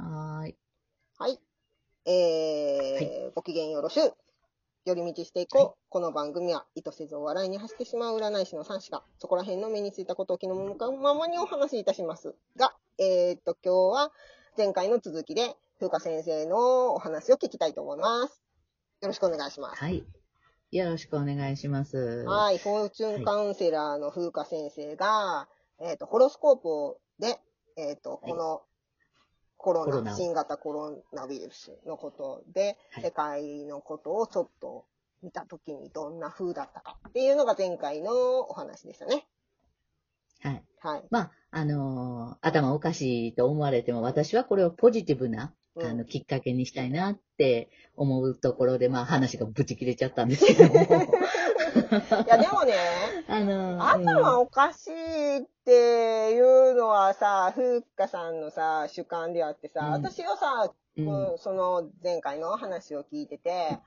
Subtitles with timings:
[0.00, 0.56] はーい。
[1.18, 1.38] はい。
[2.06, 4.14] えーご機嫌よろしゅう。
[4.86, 5.62] 寄り道していこう。
[5.64, 12.36] はいこの番組は意図せずお笑いに走ってしまう占い師の三子が、そこら辺の目についたことを気の向かうままにお話しいたします。
[12.56, 14.12] が、えーっと、今日は
[14.56, 18.40] 前回の続きで、風花先生のお話を聞きたいと思います。
[19.00, 19.82] よろしくお願いします。
[19.82, 20.04] はい。
[20.70, 22.24] よろしくお願いします。
[22.24, 22.58] はい。
[22.58, 25.48] フォーチュンカウンセラーの風花先生が、
[25.80, 27.40] えーっと、ホロスコープで、
[27.76, 28.62] えーっと、この、
[29.62, 34.86] コロナ、コロナ新型コロナウイルスのことで、はい世界のことをちょっと
[35.22, 39.26] 見たときにどんな風だったかっていうのが前回のお話でしたね。
[40.40, 40.62] はい。
[40.80, 41.04] はい。
[41.10, 50.72] まあ、あのー頭おかしいと思われても、私はこれをポジティブな、うんあの、きっかけにしたいなって思うところで、まあ、話がブチ切れちゃったんですけども。
[52.26, 52.74] いや、でもね、
[53.28, 59.92] あのー頭おかしいっていうのはさ、風花さんのさ、主観であってさ、うん。
[59.92, 61.02] 私はさ、う
[61.34, 61.38] ん。
[61.38, 63.78] その前回の話を聞いてて、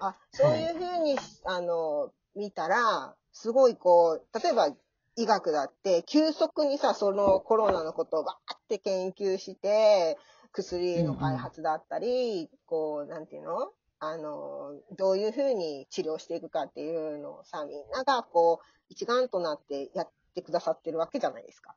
[0.00, 4.68] あ、そういうふうに、あの、見たら、すごいこう、例えば
[5.16, 10.18] 医学だって、急速にさ、そのコロナのことをバーって研究して、
[10.52, 13.72] 薬の開発だったり、こう、なんていうの？
[14.00, 21.76] あの、どういうふうに治療していくかっていうのをさ、みんながこう、一丸となってやってくださってるわけじゃないですか。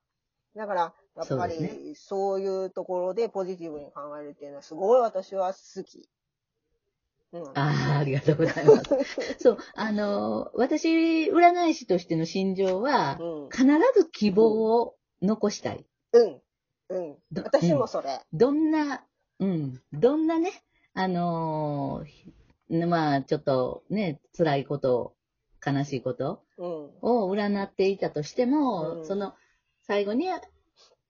[0.55, 6.07] だから、やっぱり、そういうところでポジティブに考えるっていうのは、すごい私は好き。
[7.33, 7.47] うん。
[7.57, 9.39] ああ、ありがとうございます。
[9.43, 13.49] そう、あのー私、占い師としての心情は、うん。
[13.49, 13.65] 必
[13.95, 15.85] ず希望を残したい。
[16.13, 16.41] うん。
[16.89, 17.17] うん。
[17.31, 18.21] ど私もそれ。
[18.31, 19.05] どんな、
[19.39, 20.63] うん、どんなね、
[20.93, 25.15] あのーまあ、ちょっとね、辛いこと、
[25.65, 26.89] 悲しいことうん。
[27.01, 29.33] を占っていたとしても、うんその、
[29.81, 30.39] 最後に、あ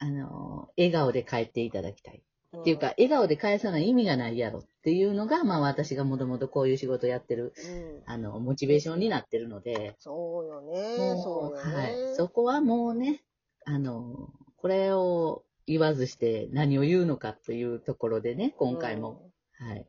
[0.02, 2.23] のー笑顔で帰っていただきたい。
[2.58, 7.54] っっていうか、、笑顔で返さない意味がないやろっていうのが、まあ私がもともとこういう仕事やってる、
[8.06, 8.11] うん。
[8.11, 10.98] あの、モチベーションになってるので、そうよね。
[11.16, 11.73] もそうよね。
[11.73, 12.16] はい。
[12.16, 13.23] そこはもうね、
[13.66, 19.32] あの、これを言わずして何を言うのかというところでね、今回も、
[19.63, 19.87] はい、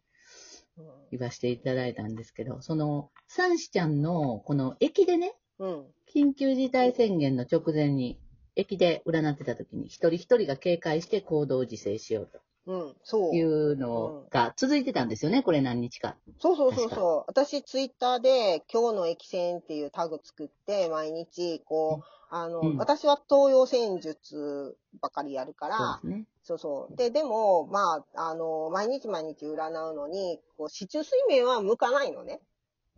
[0.79, 0.87] うん。
[1.11, 5.87] 言わせていただいたんですけど、その、サンシちゃんの、この駅でね、うん。
[6.15, 8.19] 緊急事態宣言の直前に、
[8.57, 12.27] 駅で占ってた時に、一人一人が警戒して行動を自制しよう
[12.67, 12.97] うん。
[13.03, 13.43] そうとい。
[13.43, 16.17] うのが続いてたんですよね、これ何日か。
[16.39, 17.25] そうそうそうそう。
[17.27, 26.25] 私、ツイッターで、今日の駅戦っていうタグ作って、毎日、こう、あの、うん私は東洋戦術ばかりやるから、そうね。
[26.43, 26.97] そうそう。
[26.97, 32.41] で、でも、まあ、あの、毎日毎日占うのに、こう、市中水明は向かないのね。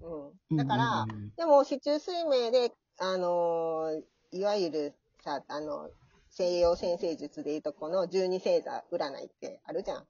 [0.00, 0.56] うん。
[0.56, 4.00] だから、うんうんうんでも、市中水明で、あの、
[4.32, 5.90] いわゆる、さ、あの、
[6.36, 10.04] 西洋先生術でいうとこの十二星座占いってあるじゃん。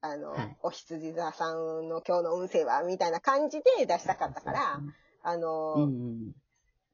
[0.00, 0.56] あの、はい。
[0.62, 4.80] お羊座さんの今日の運勢は、みたいな感じで出したかったから、
[5.22, 6.32] あの、うんうん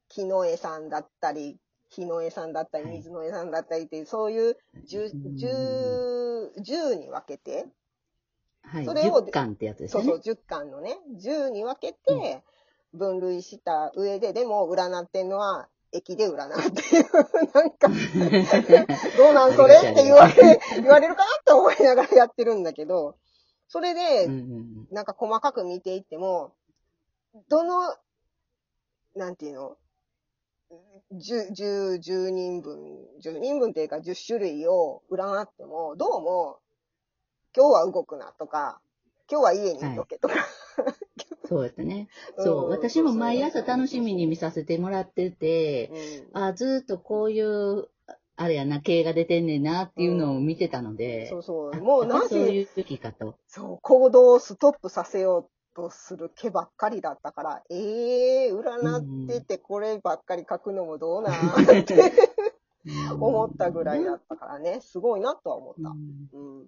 [0.09, 1.59] 木の絵さんだったり、
[1.89, 2.93] 日の絵さんだったり、はい。
[2.95, 7.67] 水の絵さんだったりっていう、そういう十うん十十に分けて、
[8.61, 8.85] はい。
[8.85, 10.05] それを10巻ってやつですよね。
[10.05, 12.41] そうそう、十巻のね、十に分けて、
[12.93, 17.05] 分類した上で、でも占ってんのは、駅で占うっていう、
[17.53, 17.87] なんか、
[19.17, 23.17] どうなんそれって言われ、 言われるかなって思いながらやってるんだけど、
[23.67, 24.27] それで
[24.91, 26.53] なんか細かく見ていっても、
[27.49, 27.95] どの、
[29.15, 29.77] なんていうの
[31.11, 36.59] 十、十、十人分、十人分っていうか十種類を占っても、どうも、
[37.55, 38.81] 今日は動くなとか、
[39.29, 40.35] 今日は家にいとけとか。
[41.47, 42.07] そうですね。
[42.37, 42.69] うんそう。
[42.69, 45.91] 私も毎朝楽しみに見させてもらってて、
[46.33, 47.87] うんあずーっとこういう、
[48.35, 51.71] あれやな、経が出てんねんなっていうのを見てたので、そうそう。
[51.75, 53.35] あもうなやっぱそういぜ、う時かと。
[53.47, 61.33] そう、行動をストップさせようとする毛ばっかりだったから、ええー、占っててこればっかり書くのもどうなん？
[61.81, 61.95] って
[63.19, 65.89] 思ったぐらいだったからね、すごいなとは思った。
[65.89, 66.65] うんうん。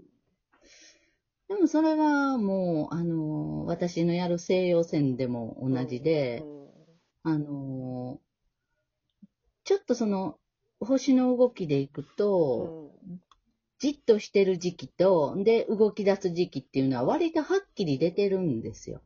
[1.50, 6.42] でもそれはもう、あの、私のやる西洋線でも同じで、
[7.24, 8.22] あの、
[9.64, 10.38] ちょっとその、
[10.82, 13.22] 星の動きでいくうと、ん。
[13.80, 19.02] じっとしてる時期と、で、動き出す時期っていうのは割とはっきり出てるんですよ。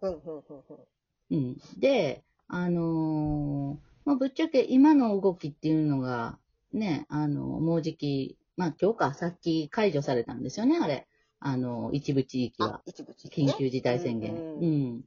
[0.00, 0.86] うん、うん、うん、うん。
[1.30, 1.56] うん。
[1.78, 6.38] で、あのーまあ、ぶっちゃけ今の動きっていうのが、
[6.72, 11.06] ね、あの、もうじき、まあ今日か、さっき解除されたんですよね、あれ。
[11.46, 12.82] あの、一部地域あは。。
[13.30, 14.34] 緊急事態宣言。
[14.34, 15.04] ううんん。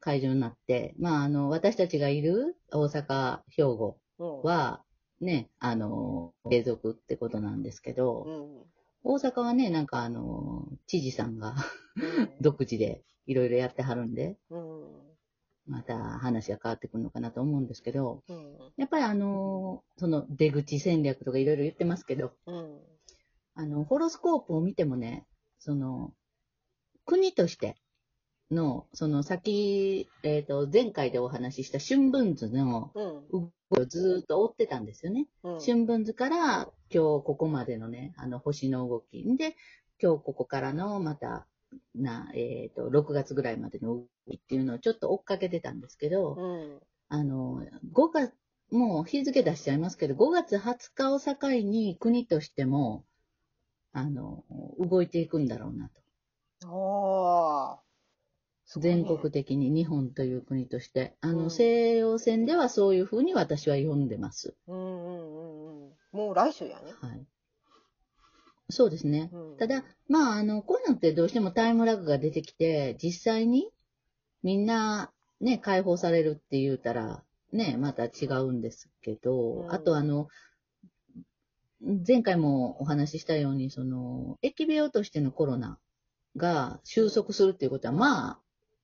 [0.00, 0.94] 解除になって。
[0.98, 4.42] まあ、あの、私たちがいる大阪、兵庫うん。
[4.42, 4.82] は、
[5.20, 8.62] ね、あの、継続ってことなんですけど、うん。
[9.02, 11.54] 大阪はね、なんかあの、知事さんが
[11.96, 14.86] うん 独自でいろいろやってはるんで、うん。
[15.66, 18.72] また話が変わってくるのかなと思うんですけど、うん。
[18.78, 22.80] やっぱりあの、その出口戦略とかいろいろ言ってますけど、うん。
[23.54, 25.26] あの、ホロスコープを見てもね、
[25.66, 26.14] その、
[27.06, 27.74] 国として
[28.52, 33.50] の、その先、えっ、と、前回でお話しした春分図のうん。
[33.72, 35.26] 動きをずーっと追ってたんですよね。
[35.42, 35.58] うん。
[35.58, 39.24] 春分図から今日ここまでのね、あの星の動き。
[39.36, 39.56] で、
[40.00, 41.48] 今日ここからのまた、
[41.96, 46.80] な、えっ、と、6月ぐらいまでの動きっていうのをちょっと追っかけてたんですけど、うん。
[47.08, 47.60] あの、
[47.92, 48.32] 5月、
[48.70, 51.34] もう日付出しちゃいますけど、5月20日を境
[51.68, 53.04] に国としても、
[53.96, 54.44] あの、
[54.78, 56.68] 動いていくんだろうなと。
[56.68, 57.80] ああ。
[58.66, 61.16] すごいね全国的に日本という国として。
[61.22, 64.54] あの、うん西洋戦ではそういうふうに私は読んでます。
[64.66, 65.92] うんうんうんうん。
[66.12, 66.92] もう来週やね。
[67.00, 67.26] はい。
[68.68, 69.30] そうですね。
[69.32, 73.70] うんただ、まあ、あの、こういうのってどうしてもタイムラグが出てきて、実際に
[74.42, 75.10] みんな
[75.40, 80.28] ね、解放されるって言うたら、ね、また違うんですけど、うんあとあの、
[81.80, 85.78] 前回もお話ししたように、その、疫病としてのコロナ
[86.36, 88.40] が収束するっていうことは、まあ、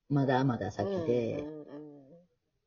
[0.08, 1.44] まだまだ先で、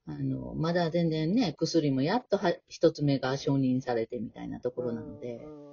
[0.08, 5.66] あの、まだ全然ね、薬もやっとは一つ目が承認されてみたいなところなので、うん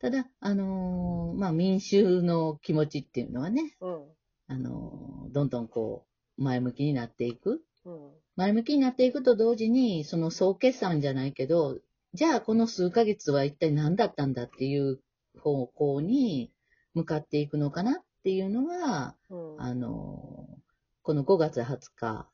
[0.00, 4.04] ただ、あのーまあ、民衆の気持ちっていうのはね、うん。
[4.48, 6.06] あのーどんどんこ
[6.38, 7.62] う、前向きになっていく。
[7.84, 8.10] うん。
[8.34, 11.78] 前向きになっていくと同時に、その総決算じゃないけど、
[12.14, 15.00] じゃあこの数ヶ月は一体何だったんだっていう
[15.38, 16.50] 方向に
[16.94, 20.60] 向かっていくのかなっていうのが、うんあのー
[21.02, 22.28] この5月20日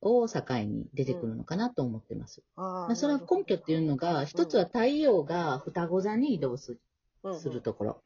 [0.00, 2.42] を境に出てくるのかなと思ってます。
[2.56, 6.80] あまーあそれは根拠っていうのが、一つは太陽が双子座に移動する。
[7.24, 8.02] うんするところ。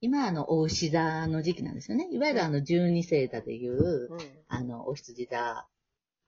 [0.00, 2.08] 今、あの、お牛座の時期なんですよね。
[2.10, 5.66] いわゆるあの、十二星座でいう、うんあの、お羊座、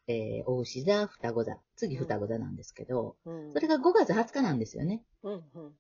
[0.09, 5.03] えー、お牛座、双子座、次双子座なんですけど、うんそれが5月20日なんですよね。
[5.23, 5.73] うんうん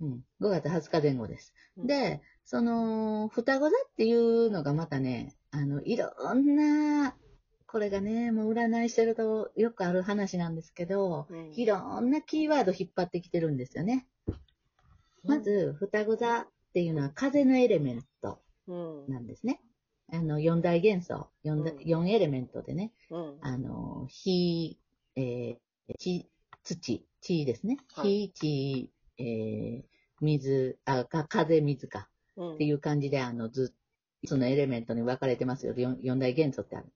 [0.00, 0.24] うん。
[0.40, 1.54] 5月20日前後です。
[1.76, 7.16] うんで、その、双子座っていうのがまたね、あの、いろんな、
[7.66, 14.06] これがね、もう占いしてるとよくある話なんですけど、うんいろんなキーワード引っ張ってきてるんですよね。
[15.24, 19.60] まず、双子座っていうのは風のエレメントうんなんですね。
[20.12, 24.78] あの、四大元素、四大うん四エレメントでね、うんあの、火、
[25.16, 26.28] えー、地、
[26.62, 27.78] 土、地ですね。
[27.94, 29.84] はい火、地、えー、
[30.20, 32.08] 水、あ、か風、水か。
[32.36, 33.82] うんっていう感じで、あの、ずっ
[34.26, 35.74] そのエレメントに分かれてますよ。
[35.76, 36.86] 四四大元素ってある。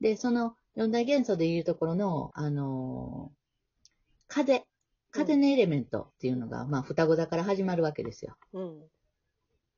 [0.00, 3.44] で、その四大元素でいうところの、あのー
[4.26, 4.64] 風、
[5.10, 8.36] 風のエレメントっていうのが、まあ、双子座から始まるわけですよ。
[8.52, 8.82] うん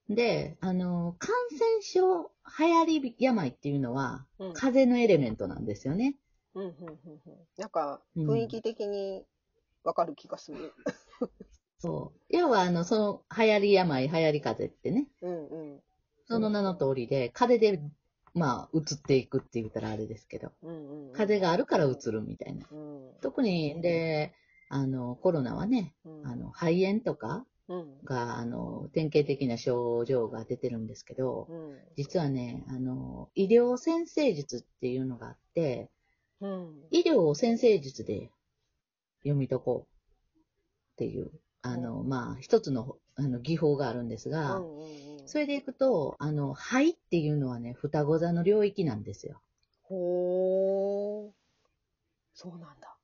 [0.08, 4.53] で、あのー感染症、流行り病っていうのは、うん。
[4.55, 6.17] 風のエレメントなんですよね。
[6.55, 6.99] うんうんうんうん。
[7.58, 8.26] なんかうん。
[8.29, 9.25] 雰囲気的に
[9.85, 10.73] わかる気がする。
[11.79, 12.37] そう。
[12.37, 15.82] 要は、あの、その、流行り病、流行り風ってね、うんうん。
[16.29, 17.81] その名の通りで、風で、
[18.35, 21.12] まあ、移っていくって言ったらあれですけど、うんうん。
[21.12, 22.67] 風があるから移るみたいな。
[22.70, 23.12] うん。
[23.20, 24.32] 特に、で、
[24.69, 26.26] あの、コロナはね、うん。
[26.26, 27.47] あの、肺炎とかうん
[28.05, 31.79] が、あの、典型的な症状が出てるんですけど、うん。
[31.96, 35.91] 実はね、あの、医療先生術っていうのがあって、
[36.41, 36.85] うん。
[36.91, 38.31] 医療を先生術で
[39.20, 39.96] 読み解こう
[40.94, 41.31] っていう、
[41.63, 45.29] あの、まあ、一つのあの技法があるんですが、うんうんうん。
[45.29, 49.41] それでいくと、あの、肺っていうのはね、双子座の領域なんですよ。
[49.82, 51.32] ほー。
[52.35, 52.96] そうなんだ。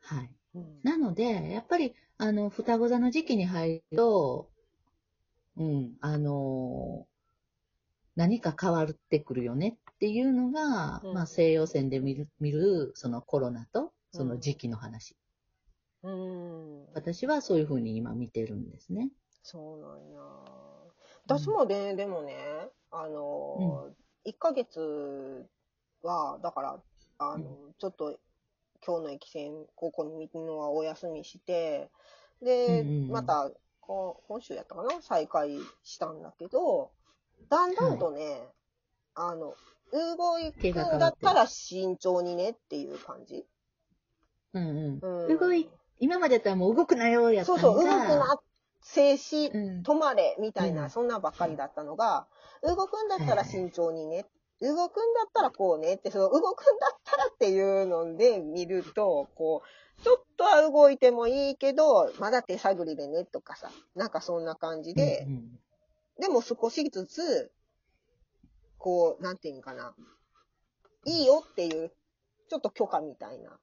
[0.00, 0.30] はい。
[0.54, 0.80] うん。
[0.84, 4.50] なので、やっぱり、あの、双子座の時期に入ると、
[5.56, 7.06] うん、あの
[8.14, 15.16] 何か変わってくるよねっていうのが、うんまあ、西洋線で見る、見る、そのコロナと、その時期の話。
[16.02, 19.10] うん私はそういうふうに今見てるんですね。
[19.42, 20.20] そうなんや。
[21.26, 22.36] 私もね、でもね、
[22.90, 23.90] あの、
[24.24, 25.46] 1ヶ月
[26.02, 26.82] は、だから、
[27.18, 28.18] あの、ちょっと、
[28.86, 31.90] 今日の駅戦、ここに見るのはお休みして、
[32.42, 33.10] で、うんうんうん。
[33.10, 35.00] また、こ今週やったかな？
[35.00, 36.90] 再開したんだけど、
[37.48, 38.48] だんだんとね、
[39.14, 39.54] あの、
[39.92, 43.46] 動いくんだったら慎重にねっていう感じ。
[44.52, 45.26] うんうん。
[45.28, 45.38] うん。
[45.38, 48.38] 動い、今までだったらもう動くなよ、やったそうそう、動くな、
[48.82, 49.82] 静止、うん。
[49.82, 50.90] 止まれみたいな、うん。
[50.90, 52.26] そんなばっかりだったのが、
[52.62, 54.24] 動くんだったら慎重にねっ
[54.60, 65.58] 動くんだったらこうねって、その動くんだったらっていうので見ると、こう、ちょっとは動いてもいいけど、まだ手探りでねとかさ、なんかそんな感じで、うんうん
[66.20, 67.52] でも少しずつ、
[68.76, 69.94] こう、なんていうんかな、
[71.04, 71.92] いいよっていう、
[72.50, 73.56] ちょっと許可みたいな。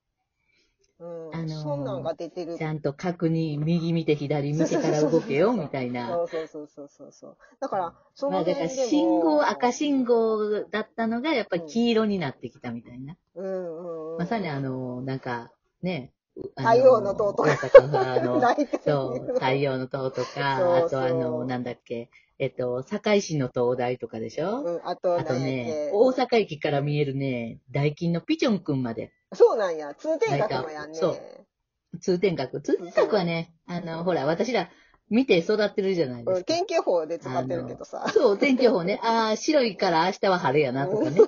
[1.00, 2.58] うん、あの。
[2.58, 6.10] ちゃんと確認、右見て左見てから動けよ、みたいな。
[6.10, 7.38] そうそうそうそうそうそう。
[7.60, 13.18] だから、そまあだからの信号、赤信号だったのがやっぱり黄色になってきたみたいな。
[13.36, 14.18] うんうんうん。
[14.20, 16.12] まさにあの、なんか、ね。
[16.56, 18.42] あ太陽の塔とかあの、
[18.86, 22.10] そう、太陽の塔とか、あとあの、なんだっけ、
[22.40, 29.94] えっと、堺市の灯台とかでしょ、うん、あとあとねね、大阪駅から見えるね、大金のピチョンくんまで、そうなんや。
[29.94, 30.98] 通天閣もやんね。
[30.98, 32.62] そう通天閣。
[32.62, 34.70] 通天閣はね、あの、ほら、私ら
[35.10, 36.46] 見て育ってるじゃないでうん、すか。
[36.46, 38.06] 天気予報で使ってるけどさ。
[38.14, 39.00] そう、天気予報ね。
[39.04, 41.20] ああ、白いから明日は晴れやなとかね。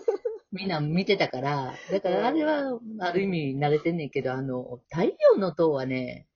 [0.52, 1.74] みんな見てたから。
[1.92, 6.28] だからあれは、ある意味慣れてんねんけど、あの、太陽の塔はね、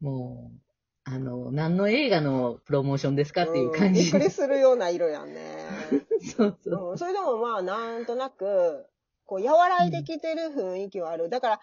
[0.00, 0.58] もう、
[1.04, 4.00] あの、何の映画のプロモーションですかっていう感じ。
[4.00, 5.56] んびっくりするような色やんね。
[6.36, 6.90] そうそう。
[6.92, 8.86] うん、それでもまあ、なんとなく、
[9.28, 11.28] こう、和らいできてる雰囲気はある。
[11.28, 11.60] だから、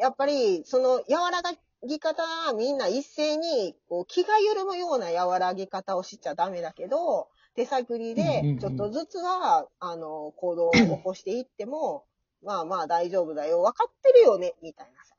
[0.00, 1.42] やっぱり、その、和ら
[1.86, 12.06] ぎ方はみんな一斉に、こう、気が緩むような和らぎ方をしちゃダメだけど、手探りでちょっとずつは、あの、行動を起こしていっても、
[12.42, 13.62] まあまあ大丈夫だよ。
[13.62, 15.14] 分かってるよね、みたいなさ。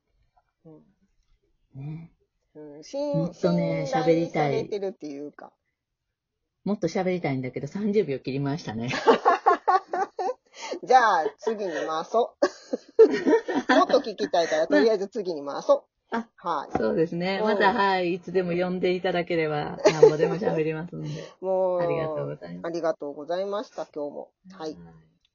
[1.76, 2.12] ね
[2.56, 2.76] うん。
[2.76, 5.54] うん、信もっとね喋りたいてるっていうか。
[6.64, 8.90] もっと喋りたいんだけど、30秒切りましたね。
[10.84, 13.08] じゃあ、次に回そう。
[13.76, 15.84] もっと聞きたいから、とりあえず次に回そう。
[16.12, 16.78] あはい。
[16.78, 17.40] そうですね。
[17.42, 21.10] うんまた、はい、いつでも呼んでいただければ、なんぼでも喋りますんで。
[21.42, 24.30] もう、ありがとうございますありがとうございました、今日も。
[24.52, 24.72] はい。
[24.72, 24.78] い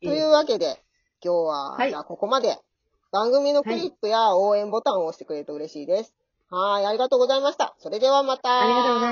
[0.06, 0.80] というわけで、
[1.22, 2.58] 今日は、はいじゃあここまで。
[3.12, 6.14] 番組のクリップや応援ボタンを押してくれると嬉しいです。
[6.48, 7.74] はい、ありがとうございました。
[7.78, 8.60] それではまた。
[8.60, 9.08] ありがとうございます。